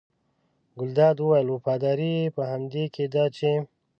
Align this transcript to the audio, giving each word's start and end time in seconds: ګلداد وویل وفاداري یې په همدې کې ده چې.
ګلداد 0.79 1.17
وویل 1.19 1.47
وفاداري 1.51 2.11
یې 2.19 2.33
په 2.35 2.43
همدې 2.51 2.85
کې 2.93 3.05
ده 3.13 3.23
چې. 3.35 3.51